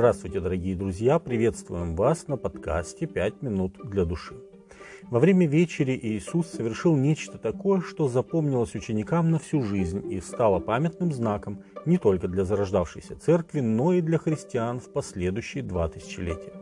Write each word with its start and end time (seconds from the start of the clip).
Здравствуйте, 0.00 0.40
дорогие 0.40 0.74
друзья! 0.74 1.18
Приветствуем 1.18 1.94
вас 1.94 2.26
на 2.26 2.38
подкасте 2.38 3.06
«Пять 3.06 3.42
минут 3.42 3.76
для 3.84 4.06
души». 4.06 4.34
Во 5.10 5.18
время 5.18 5.46
вечери 5.46 5.92
Иисус 6.02 6.46
совершил 6.46 6.96
нечто 6.96 7.36
такое, 7.36 7.82
что 7.82 8.08
запомнилось 8.08 8.74
ученикам 8.74 9.30
на 9.30 9.38
всю 9.38 9.62
жизнь 9.62 10.10
и 10.10 10.22
стало 10.22 10.58
памятным 10.58 11.12
знаком 11.12 11.64
не 11.84 11.98
только 11.98 12.28
для 12.28 12.46
зарождавшейся 12.46 13.14
церкви, 13.16 13.60
но 13.60 13.92
и 13.92 14.00
для 14.00 14.16
христиан 14.16 14.80
в 14.80 14.90
последующие 14.90 15.62
два 15.62 15.86
тысячелетия. 15.88 16.54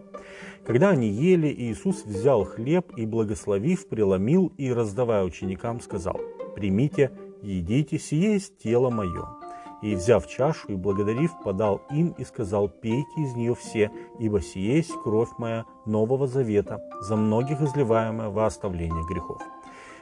Когда 0.66 0.88
они 0.88 1.08
ели, 1.08 1.46
Иисус 1.46 2.04
взял 2.04 2.42
хлеб 2.42 2.90
и, 2.96 3.06
благословив, 3.06 3.86
преломил 3.86 4.52
и, 4.58 4.72
раздавая 4.72 5.22
ученикам, 5.22 5.80
сказал 5.80 6.20
«Примите, 6.56 7.12
едите, 7.42 8.00
сие 8.00 8.32
есть 8.32 8.58
тело 8.58 8.90
мое». 8.90 9.37
И, 9.82 9.94
взяв 9.94 10.26
чашу 10.26 10.68
и 10.68 10.74
благодарив, 10.74 11.30
подал 11.44 11.80
им 11.90 12.14
и 12.18 12.24
сказал, 12.24 12.68
«Пейте 12.68 13.20
из 13.22 13.34
нее 13.34 13.54
все, 13.54 13.90
ибо 14.18 14.40
сие 14.40 14.76
есть 14.76 14.92
кровь 15.02 15.30
моя 15.38 15.64
нового 15.86 16.26
завета, 16.26 16.80
за 17.00 17.16
многих 17.16 17.60
изливаемая 17.60 18.28
во 18.28 18.46
оставление 18.46 19.04
грехов». 19.08 19.40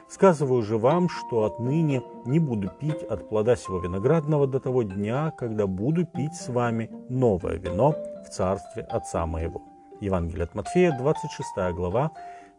Сказываю 0.09 0.63
же 0.63 0.77
вам, 0.77 1.09
что 1.09 1.43
отныне 1.43 2.01
не 2.25 2.39
буду 2.39 2.69
пить 2.69 3.03
от 3.03 3.27
плода 3.27 3.57
сего 3.57 3.79
виноградного 3.79 4.47
до 4.47 4.59
того 4.59 4.83
дня, 4.83 5.31
когда 5.37 5.67
буду 5.67 6.05
пить 6.05 6.33
с 6.33 6.47
вами 6.47 6.89
новое 7.09 7.57
вино 7.57 7.93
в 8.25 8.29
царстве 8.29 8.83
Отца 8.83 9.25
моего. 9.25 9.61
Евангелие 9.99 10.45
от 10.45 10.55
Матфея, 10.55 10.97
26 10.97 11.75
глава, 11.75 12.11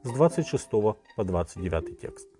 с 0.02 0.10
26 0.10 0.70
по 0.70 1.24
29 1.24 2.00
текст. 2.00 2.37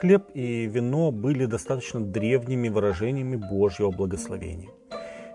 Хлеб 0.00 0.30
и 0.32 0.66
вино 0.66 1.10
были 1.10 1.46
достаточно 1.46 2.00
древними 2.00 2.68
выражениями 2.68 3.34
Божьего 3.34 3.90
благословения. 3.90 4.70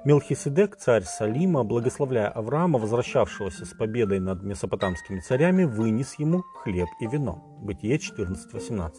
Мелхиседек, 0.06 0.78
царь 0.78 1.04
Салима, 1.04 1.66
благословляя 1.66 2.30
Авраама, 2.30 2.80
возвращавшегося 2.80 3.66
с 3.66 3.74
победой 3.74 4.22
над 4.22 4.42
месопотамскими 4.42 5.20
царями, 5.20 5.66
вынес 5.66 6.16
ему 6.18 6.44
хлеб 6.64 6.88
и 7.02 7.08
вино. 7.08 7.44
Бытие 7.62 7.98
14.18. 7.98 8.92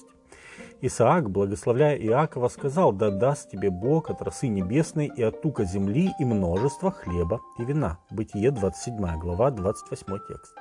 Исаак, 0.83 1.31
благословляя 1.31 1.97
Иакова, 1.97 2.49
сказал, 2.49 2.93
«Да 2.93 3.11
даст 3.11 3.51
тебе 3.51 3.71
Бог 3.71 4.11
от 4.11 4.21
росы 4.21 4.49
небесной 4.49 5.11
и 5.17 5.23
от 5.23 5.41
тука 5.41 5.65
земли 5.65 6.11
и 6.19 6.25
множество 6.27 6.91
хлеба 6.91 7.41
и 7.59 7.65
вина». 7.65 7.99
Бытие 8.11 8.51
27 8.51 9.19
глава, 9.19 9.51
28 9.51 10.19
текст. 10.29 10.55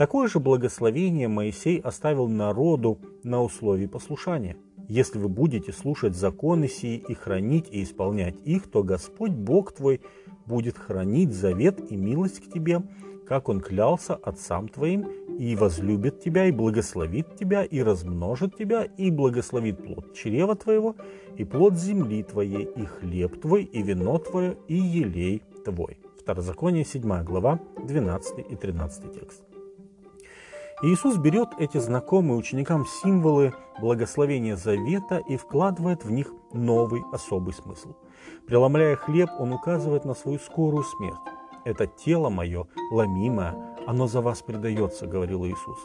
Такое 0.00 0.28
же 0.28 0.40
благословение 0.40 1.28
Моисей 1.28 1.78
оставил 1.78 2.26
народу 2.26 2.98
на 3.22 3.42
условии 3.42 3.84
послушания. 3.84 4.56
Если 4.88 5.18
вы 5.18 5.28
будете 5.28 5.74
слушать 5.74 6.16
законы 6.16 6.68
сии 6.68 6.96
и 6.96 7.12
хранить 7.12 7.66
и 7.70 7.82
исполнять 7.82 8.36
их, 8.46 8.70
то 8.70 8.82
Господь 8.82 9.32
Бог 9.32 9.72
твой 9.72 10.00
будет 10.46 10.78
хранить 10.78 11.34
завет 11.34 11.92
и 11.92 11.96
милость 11.96 12.40
к 12.40 12.50
тебе, 12.50 12.80
как 13.28 13.50
Он 13.50 13.60
клялся 13.60 14.14
отцам 14.14 14.68
твоим, 14.68 15.06
и 15.38 15.54
возлюбит 15.54 16.20
тебя, 16.20 16.46
и 16.46 16.50
благословит 16.50 17.36
тебя, 17.36 17.62
и 17.62 17.82
размножит 17.82 18.56
тебя, 18.56 18.84
и 18.84 19.10
благословит 19.10 19.84
плод 19.84 20.14
чрева 20.14 20.56
твоего, 20.56 20.96
и 21.36 21.44
плод 21.44 21.74
земли 21.74 22.22
твоей, 22.22 22.64
и 22.64 22.86
хлеб 22.86 23.38
твой, 23.38 23.64
и 23.64 23.82
вино 23.82 24.16
твое, 24.16 24.56
и 24.66 24.76
елей 24.76 25.42
твой. 25.62 25.98
Второзаконие, 26.18 26.86
7 26.86 27.22
глава, 27.22 27.60
12 27.86 28.46
и 28.50 28.56
13 28.56 29.12
текст. 29.12 29.49
Иисус 30.82 31.18
берет 31.18 31.50
эти 31.58 31.76
знакомые 31.76 32.38
ученикам 32.38 32.86
символы 32.86 33.52
благословения 33.82 34.56
завета 34.56 35.18
и 35.18 35.36
вкладывает 35.36 36.04
в 36.04 36.10
них 36.10 36.32
новый 36.54 37.02
особый 37.12 37.52
смысл. 37.52 37.94
Преломляя 38.46 38.96
хлеб, 38.96 39.28
он 39.38 39.52
указывает 39.52 40.06
на 40.06 40.14
свою 40.14 40.38
скорую 40.38 40.82
смерть. 40.84 41.20
«Это 41.66 41.86
тело 41.86 42.30
мое, 42.30 42.66
ломимое, 42.90 43.76
оно 43.86 44.06
за 44.06 44.22
вас 44.22 44.40
предается»,— 44.40 45.06
говорил 45.06 45.44
Иисус. 45.44 45.78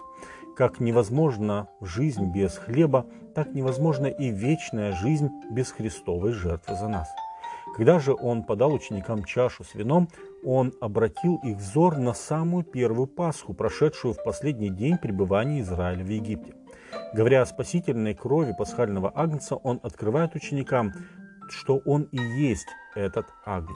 Как 0.56 0.80
невозможна 0.80 1.68
жизнь 1.82 2.32
без 2.32 2.58
хлеба, 2.58 3.06
так 3.36 3.54
невозможна 3.54 4.06
и 4.06 4.30
вечная 4.30 4.94
жизнь 4.94 5.30
без 5.52 5.72
Христовой 5.72 6.32
жертвы 6.32 6.78
за 6.78 6.88
нас. 6.88 7.10
Когда 7.76 8.00
же 8.00 8.14
он 8.14 8.44
подал 8.44 8.72
ученикам 8.72 9.26
чашу 9.26 9.66
с 9.66 9.76
вином, 9.76 10.08
он 10.46 10.74
обратил 10.80 11.38
их 11.44 11.58
взор 11.58 11.98
на 11.98 12.14
самую 12.14 12.64
первую 12.64 13.08
Пасху, 13.08 13.54
прошедшую 13.54 14.14
в 14.14 14.24
последний 14.24 14.70
день 14.70 14.98
пребывания 14.98 15.62
Израиля 15.62 16.04
в 16.04 16.10
Египте. 16.10 16.54
Говоря 17.14 17.42
о 17.42 17.46
спасительной 17.46 18.14
крови 18.14 18.54
пасхального 18.58 19.12
агнца, 19.14 19.56
он 19.56 19.80
открывает 19.82 20.36
ученикам, 20.36 20.94
что 21.50 21.82
он 21.86 22.04
и 22.12 22.18
есть 22.18 22.68
этот 22.94 23.26
агнец. 23.44 23.76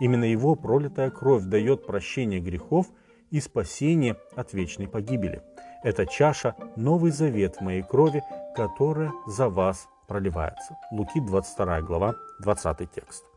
Именно 0.00 0.24
его 0.24 0.56
пролитая 0.56 1.10
кровь 1.10 1.44
дает 1.44 1.86
прощение 1.86 2.40
грехов 2.40 2.86
и 3.30 3.40
спасение 3.40 4.16
от 4.34 4.52
вечной 4.52 4.88
погибели. 4.88 5.42
Эта 5.84 6.06
чаша– 6.06 6.56
новый 6.76 7.12
завет 7.12 7.56
в 7.56 7.60
моей 7.60 7.82
крови, 7.82 8.22
которая 8.56 9.12
за 9.26 9.48
вас 9.48 9.88
проливается. 10.08 10.76
Луки 10.90 11.20
22 11.20 11.82
глава, 11.82 12.14
20 12.40 12.90
текст. 12.90 13.29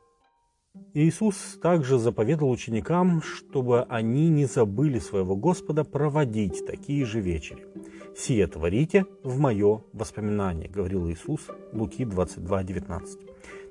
Иисус 0.95 1.59
также 1.61 1.97
заповедал 1.97 2.50
ученикам, 2.50 3.22
чтобы 3.22 3.84
они 3.84 4.29
не 4.29 4.45
забыли 4.45 5.00
своего 5.00 5.35
Господа 5.35 5.84
проводить 5.84 6.66
такие 6.66 7.06
же 7.06 7.19
вечери. 7.19 7.66
«Сие 8.16 8.45
творите 8.47 9.06
в 9.23 9.39
мое 9.39 9.83
воспоминание»,— 9.94 10.69
говорил 10.73 11.09
Иисус, 11.09 11.41
Луки 11.73 12.06
22, 12.06 12.63
19. 12.63 13.19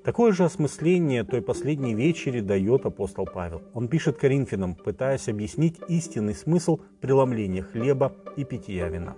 Такое 0.05 0.33
же 0.33 0.45
осмысление 0.45 1.23
той 1.23 1.43
последней 1.43 1.95
вечери 1.95 2.41
дает 2.41 2.87
апостол 2.87 3.25
Павел. 3.25 3.63
Он 3.73 3.87
пишет 3.87 4.17
Коринфянам, 4.17 4.75
пытаясь 4.75 5.29
объяснить 5.29 5.79
истинный 5.89 6.35
смысл 6.35 6.81
преломления 7.01 7.63
хлеба 7.63 8.17
и 8.37 8.45
питья 8.45 8.89
вина. 8.89 9.17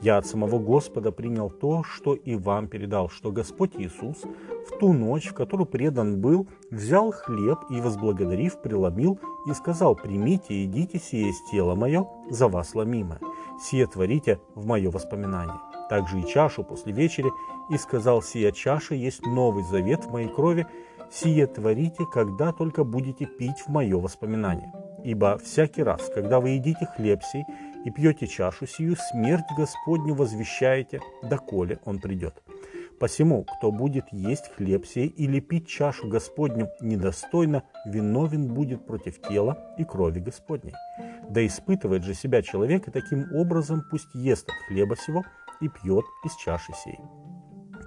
Я 0.00 0.18
от 0.18 0.26
самого 0.26 0.58
Господа 0.58 1.12
принял 1.12 1.50
то, 1.50 1.84
что 1.84 2.14
и 2.14 2.34
вам 2.34 2.68
передал, 2.68 3.08
что 3.08 3.30
Господь 3.30 3.72
Иисус 3.76 4.22
в 4.68 4.78
ту 4.78 4.92
ночь, 4.92 5.28
в 5.28 5.34
которую 5.34 5.66
предан 5.66 6.20
был, 6.20 6.48
взял 6.70 7.12
хлеб 7.12 7.58
и, 7.70 7.80
возблагодарив, 7.80 8.60
преломил 8.60 9.18
и 9.46 9.52
сказал, 9.52 9.94
«Примите 9.94 10.54
и 10.54 10.62
едите 10.62 10.98
сие 10.98 11.26
есть 11.26 11.50
тело 11.50 11.74
мое, 11.74 12.06
за 12.30 12.48
вас 12.48 12.74
ломимое, 12.74 13.20
сие 13.60 13.86
творите 13.86 14.40
в 14.54 14.66
мое 14.66 14.90
воспоминание». 14.90 15.60
Также 15.88 16.20
и 16.20 16.26
чашу 16.26 16.64
после 16.64 16.92
вечери, 16.92 17.30
и 17.70 17.76
сказал, 17.76 18.22
«Сия 18.22 18.50
чаша 18.52 18.94
есть 18.94 19.24
новый 19.26 19.64
завет 19.64 20.04
в 20.04 20.10
моей 20.10 20.28
крови, 20.28 20.66
сие 21.10 21.46
творите, 21.46 22.04
когда 22.12 22.52
только 22.52 22.84
будете 22.84 23.26
пить 23.26 23.62
в 23.66 23.68
мое 23.68 23.98
воспоминание». 23.98 24.72
Ибо 25.04 25.38
всякий 25.38 25.82
раз, 25.82 26.10
когда 26.14 26.40
вы 26.40 26.50
едите 26.50 26.86
хлеб 26.86 27.22
сей 27.24 27.44
и 27.84 27.90
пьете 27.90 28.26
чашу 28.26 28.66
сию, 28.66 28.96
смерть 28.96 29.44
Господню 29.56 30.14
возвещаете, 30.14 31.00
доколе 31.22 31.78
Он 31.84 31.98
придет. 31.98 32.42
Посему, 33.02 33.44
кто 33.44 33.72
будет 33.72 34.04
есть 34.12 34.52
хлеб 34.54 34.86
сей 34.86 35.08
или 35.08 35.40
пить 35.40 35.66
чашу 35.66 36.06
Господню 36.06 36.68
недостойно, 36.80 37.64
виновен 37.84 38.54
будет 38.54 38.86
против 38.86 39.20
тела 39.20 39.74
и 39.76 39.84
крови 39.84 40.20
Господней. 40.20 40.74
Да 41.28 41.44
испытывает 41.44 42.04
же 42.04 42.14
себя 42.14 42.42
человек, 42.42 42.86
и 42.86 42.92
таким 42.92 43.26
образом 43.34 43.82
пусть 43.90 44.14
ест 44.14 44.48
от 44.48 44.54
хлеба 44.68 44.96
сего 44.96 45.24
и 45.60 45.68
пьет 45.68 46.04
из 46.24 46.36
чаши 46.36 46.72
сей. 46.84 47.00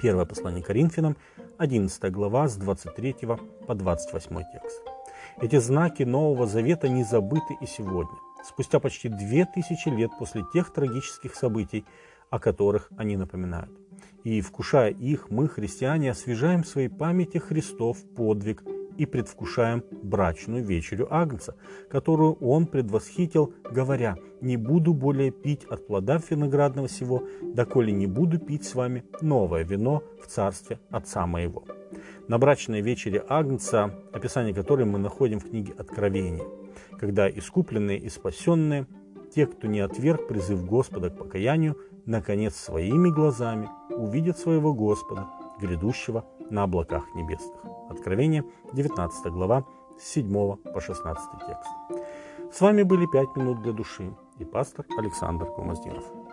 Первое 0.01 0.25
послание 0.25 0.61
Коринфянам, 0.61 1.15
11 1.57 2.11
глава, 2.11 2.49
с 2.49 2.57
23 2.57 3.15
по 3.67 3.73
28 3.73 4.35
текст. 4.51 4.81
Эти 5.41 5.59
знаки 5.59 6.03
Нового 6.03 6.45
Завета 6.45 6.89
не 6.89 7.03
забыты 7.03 7.55
и 7.61 7.65
сегодня, 7.65 8.17
спустя 8.47 8.79
почти 8.79 9.09
две 9.09 9.45
тысячи 9.45 9.89
лет 9.89 10.11
после 10.17 10.43
тех 10.53 10.71
трагических 10.71 11.35
событий, 11.35 11.85
о 12.29 12.39
которых 12.39 12.89
они 12.97 13.17
напоминают. 13.17 13.71
И, 14.23 14.41
вкушая 14.41 14.89
их, 14.89 15.29
мы, 15.29 15.47
христиане, 15.47 16.11
освежаем 16.11 16.63
в 16.63 16.67
своей 16.67 16.89
памяти 16.89 17.37
Христов 17.37 17.97
подвиг 18.15 18.63
и 18.97 19.05
предвкушаем 19.05 19.83
брачную 20.03 20.63
вечерю 20.63 21.07
Агнца, 21.13 21.55
которую 21.89 22.33
он 22.35 22.65
предвосхитил, 22.65 23.53
говоря, 23.69 24.15
«Не 24.41 24.57
буду 24.57 24.93
более 24.93 25.31
пить 25.31 25.65
от 25.65 25.85
плода 25.87 26.19
виноградного 26.29 26.89
сего, 26.89 27.23
доколе 27.41 27.91
не 27.91 28.07
буду 28.07 28.39
пить 28.39 28.65
с 28.65 28.73
вами 28.73 29.03
новое 29.21 29.63
вино 29.63 30.01
в 30.21 30.27
царстве 30.27 30.79
Отца 30.89 31.27
моего» 31.27 31.65
на 32.27 32.37
брачной 32.37 32.81
вечере 32.81 33.23
Агнца, 33.27 33.93
описание 34.11 34.53
которой 34.53 34.85
мы 34.85 34.99
находим 34.99 35.39
в 35.39 35.49
книге 35.49 35.73
Откровения, 35.77 36.43
когда 36.99 37.29
искупленные 37.29 37.99
и 37.99 38.09
спасенные, 38.09 38.87
те, 39.33 39.45
кто 39.45 39.67
не 39.67 39.79
отверг 39.79 40.27
призыв 40.27 40.65
Господа 40.65 41.09
к 41.09 41.17
покаянию, 41.17 41.77
наконец 42.05 42.55
своими 42.55 43.09
глазами 43.09 43.69
увидят 43.89 44.37
своего 44.37 44.73
Господа, 44.73 45.27
грядущего 45.59 46.25
на 46.49 46.63
облаках 46.63 47.03
небесных. 47.15 47.59
Откровение, 47.89 48.43
19 48.73 49.31
глава, 49.31 49.65
с 49.99 50.07
7 50.13 50.55
по 50.55 50.81
16 50.81 51.23
текст. 51.47 51.69
С 52.51 52.61
вами 52.61 52.83
были 52.83 53.05
«Пять 53.05 53.35
минут 53.35 53.61
для 53.61 53.73
души» 53.73 54.13
и 54.39 54.45
пастор 54.45 54.85
Александр 54.97 55.47
Комаздинов. 55.55 56.24